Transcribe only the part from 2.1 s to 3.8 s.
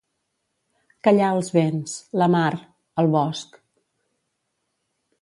la mar, el bosc.